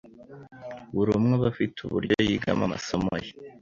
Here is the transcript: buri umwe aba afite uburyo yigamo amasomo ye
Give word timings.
buri 0.93 1.09
umwe 1.17 1.33
aba 1.37 1.47
afite 1.51 1.77
uburyo 1.81 2.15
yigamo 2.27 2.63
amasomo 2.65 3.11
ye 3.23 3.31